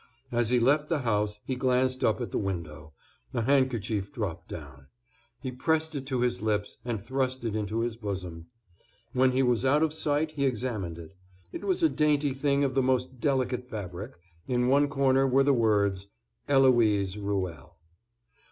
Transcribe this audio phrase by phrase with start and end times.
[0.31, 2.91] As he left the house he glanced up at the window,
[3.35, 4.87] a handkerchief dropped down;
[5.43, 8.47] he pressed it to his lips and thrust it into his bosom.
[9.13, 11.15] When he was out of sight he examined it.
[11.51, 14.13] It was a dainty thing of the most delicate fabric;
[14.47, 16.07] in one corner were the words,
[16.47, 17.77] "Eloise Ruelle."